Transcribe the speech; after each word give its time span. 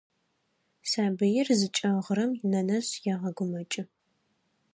Сабыир 0.89 1.47
зыкӏэгъырэм 1.59 2.31
нэнэжъ 2.51 2.91
егъэгумэкӏы. 3.13 3.83